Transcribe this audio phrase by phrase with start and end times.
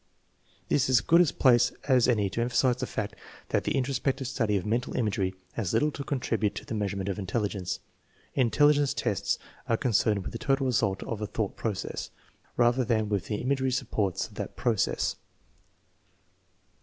[0.67, 3.13] This is as good a place as any to emphasize the fact
[3.49, 7.19] that the introspective study of mental imagery has little to contribute to the measurement of
[7.19, 7.77] intelligence.
[8.33, 9.37] Intelligen.ee tests
[9.69, 12.09] are concerned with the total result of a thought process,
[12.57, 15.17] rather than with the imagery supports of that process.